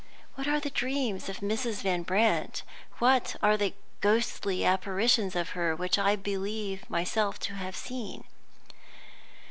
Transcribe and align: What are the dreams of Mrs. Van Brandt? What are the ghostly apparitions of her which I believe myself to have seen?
What 0.33 0.47
are 0.47 0.59
the 0.59 0.71
dreams 0.71 1.29
of 1.29 1.41
Mrs. 1.41 1.83
Van 1.83 2.01
Brandt? 2.01 2.63
What 2.97 3.35
are 3.43 3.55
the 3.55 3.75
ghostly 3.99 4.65
apparitions 4.65 5.35
of 5.35 5.49
her 5.49 5.75
which 5.75 5.99
I 5.99 6.15
believe 6.15 6.89
myself 6.89 7.37
to 7.41 7.53
have 7.53 7.75
seen? 7.75 8.23